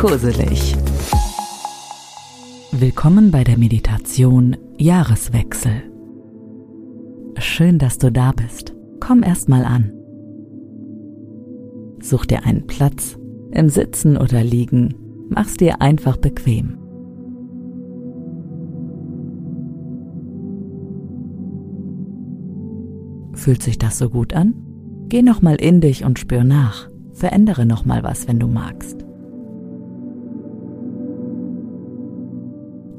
[0.00, 0.74] Kurselig.
[2.72, 5.82] Willkommen bei der Meditation Jahreswechsel.
[7.36, 8.74] Schön, dass du da bist.
[9.00, 9.92] Komm erst mal an.
[12.00, 13.18] Such dir einen Platz,
[13.50, 14.94] im Sitzen oder Liegen.
[15.28, 16.78] Mach's dir einfach bequem.
[23.34, 24.54] Fühlt sich das so gut an?
[25.10, 26.88] Geh noch mal in dich und spür nach.
[27.12, 29.04] Verändere noch mal was, wenn du magst.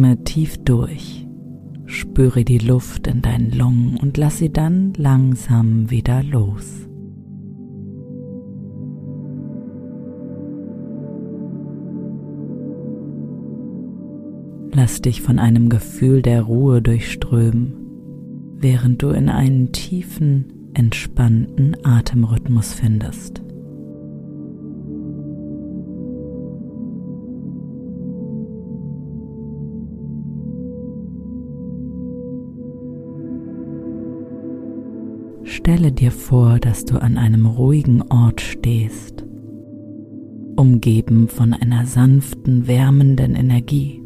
[0.00, 1.26] Atme tief durch.
[1.84, 6.88] Spüre die Luft in deinen Lungen und lass sie dann langsam wieder los.
[14.72, 17.74] Lass dich von einem Gefühl der Ruhe durchströmen
[18.56, 23.42] während du in einen tiefen, entspannten Atemrhythmus findest.
[35.60, 39.26] Stelle dir vor, dass du an einem ruhigen Ort stehst,
[40.56, 44.02] umgeben von einer sanften, wärmenden Energie.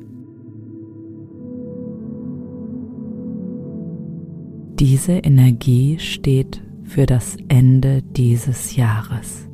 [4.81, 9.49] Diese Energie steht für das Ende dieses Jahres,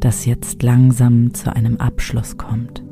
[0.00, 2.85] das jetzt langsam zu einem Abschluss kommt.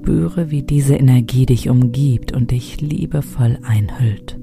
[0.00, 4.39] Spüre, wie diese Energie dich umgibt und dich liebevoll einhüllt.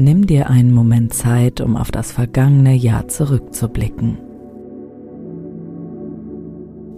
[0.00, 4.16] Nimm dir einen Moment Zeit, um auf das vergangene Jahr zurückzublicken.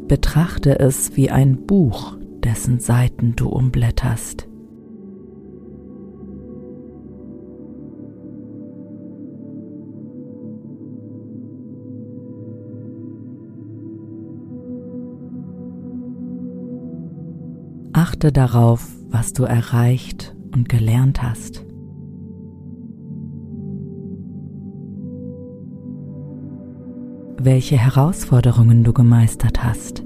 [0.06, 4.46] Betrachte es wie ein Buch, dessen Seiten du umblätterst.
[17.92, 21.64] Achte darauf, was du erreicht und gelernt hast.
[27.44, 30.04] Welche Herausforderungen du gemeistert hast.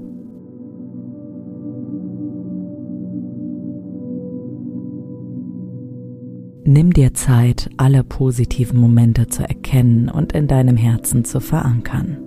[6.63, 12.26] Nimm dir Zeit, alle positiven Momente zu erkennen und in deinem Herzen zu verankern.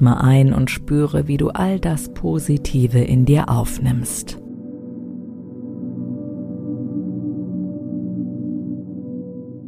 [0.00, 4.38] Atme ein und spüre, wie du all das Positive in dir aufnimmst.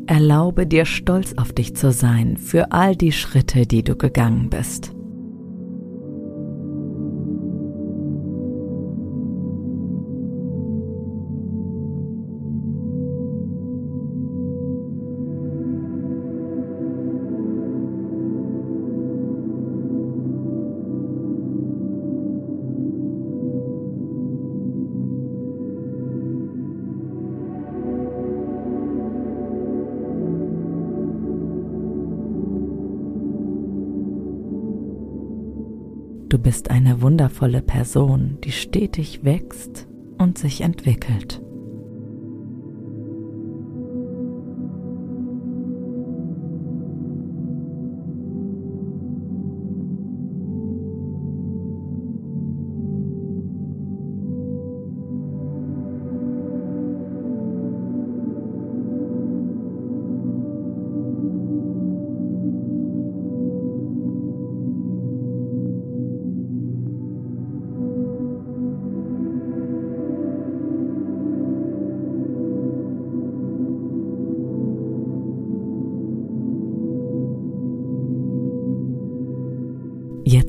[0.07, 4.95] Erlaube dir stolz auf dich zu sein für all die Schritte, die du gegangen bist.
[36.43, 39.87] Bist eine wundervolle Person, die stetig wächst
[40.19, 41.41] und sich entwickelt.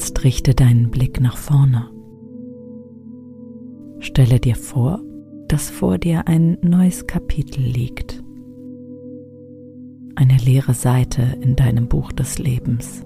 [0.04, 1.90] Jetzt richte deinen Blick nach vorne.
[4.00, 5.00] Stelle dir vor,
[5.48, 8.22] dass vor dir ein neues Kapitel liegt.
[10.16, 13.06] Eine leere Seite in deinem Buch des Lebens.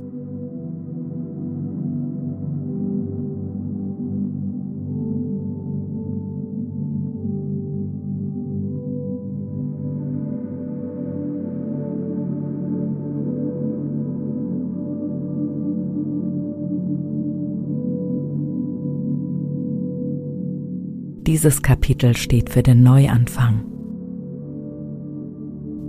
[21.28, 23.66] Dieses Kapitel steht für den Neuanfang.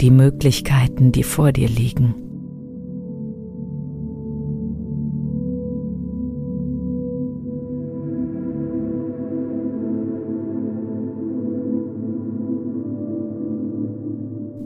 [0.00, 2.17] Die Möglichkeiten, die vor dir liegen.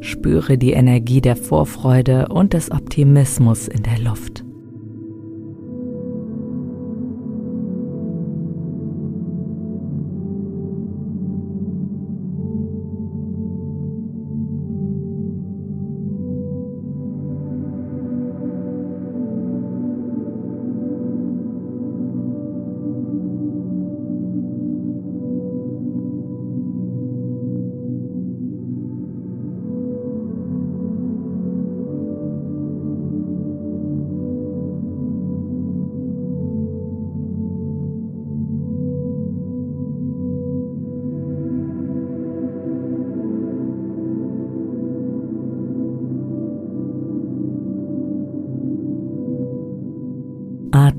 [0.01, 4.43] Spüre die Energie der Vorfreude und des Optimismus in der Luft.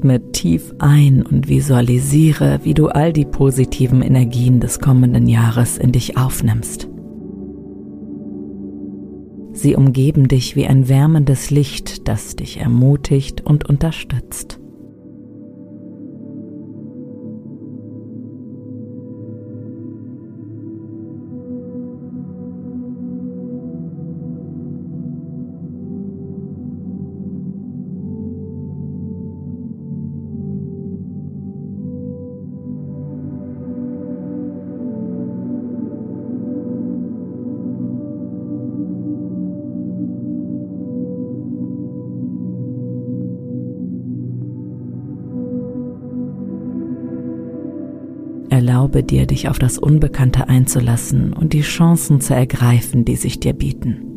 [0.04, 5.94] Atme tief ein und visualisiere, wie du all die positiven Energien des kommenden Jahres in
[5.94, 6.90] dich aufnimmst.
[9.54, 14.60] Sie umgeben dich wie ein wärmendes Licht, das dich ermutigt und unterstützt.
[48.54, 53.54] Erlaube dir, dich auf das Unbekannte einzulassen und die Chancen zu ergreifen, die sich dir
[53.54, 54.13] bieten.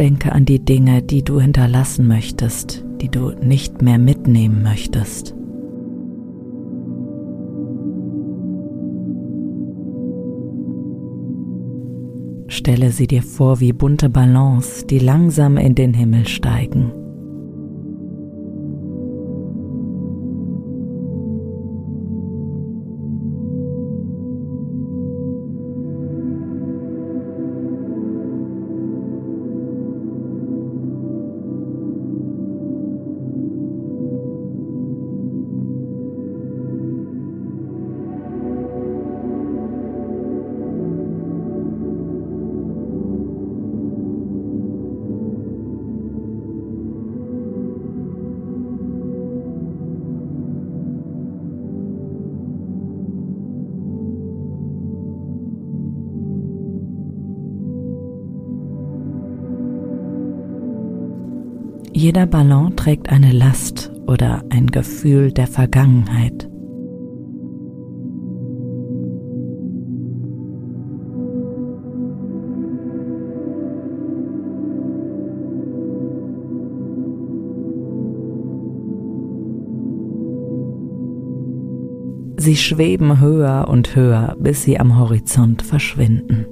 [0.00, 5.34] Denke an die Dinge, die du hinterlassen möchtest, die du nicht mehr mitnehmen möchtest.
[12.48, 16.92] Stelle sie dir vor wie bunte Ballons, die langsam in den Himmel steigen.
[62.02, 66.48] Jeder Ballon trägt eine Last oder ein Gefühl der Vergangenheit.
[82.38, 86.46] Sie schweben höher und höher, bis sie am Horizont verschwinden.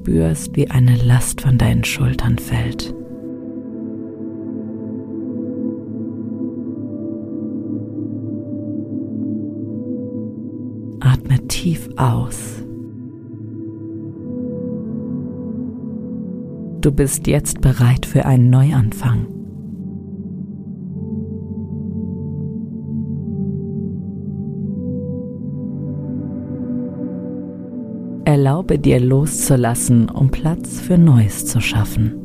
[0.00, 2.94] Spürst, wie eine Last von deinen Schultern fällt.
[11.00, 12.62] Atme tief aus.
[16.80, 19.39] Du bist jetzt bereit für einen Neuanfang.
[28.60, 32.19] Erlaube dir loszulassen, um Platz für Neues zu schaffen.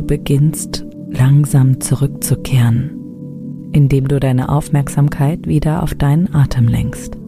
[0.00, 2.90] Du beginnst langsam zurückzukehren,
[3.72, 7.19] indem du deine Aufmerksamkeit wieder auf deinen Atem lenkst.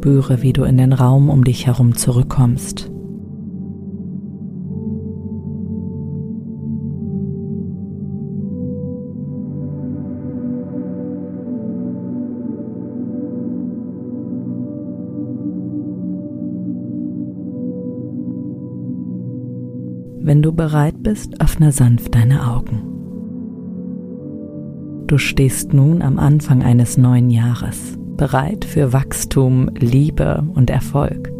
[0.00, 2.90] Spüre, wie du in den Raum um dich herum zurückkommst.
[20.22, 22.80] Wenn du bereit bist, öffne sanft deine Augen.
[25.08, 31.32] Du stehst nun am Anfang eines neuen Jahres bereit für Wachstum, Liebe und Erfolg.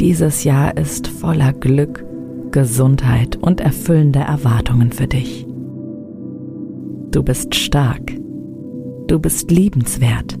[0.00, 2.04] Dieses Jahr ist voller Glück,
[2.52, 5.44] Gesundheit und erfüllender Erwartungen für dich.
[7.10, 8.12] Du bist stark.
[9.08, 10.38] Du bist liebenswert.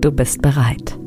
[0.00, 0.98] Du bist bereit.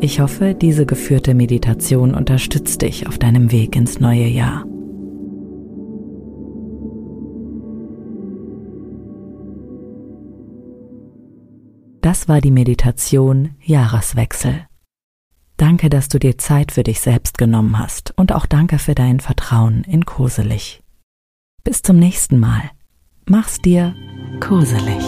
[0.00, 4.64] Ich hoffe, diese geführte Meditation unterstützt dich auf deinem Weg ins neue Jahr.
[12.08, 14.66] Das war die Meditation Jahreswechsel.
[15.58, 19.20] Danke, dass du dir Zeit für dich selbst genommen hast und auch danke für dein
[19.20, 20.82] Vertrauen in Koselig.
[21.64, 22.62] Bis zum nächsten Mal.
[23.26, 23.94] Mach's dir
[24.40, 25.04] koselig.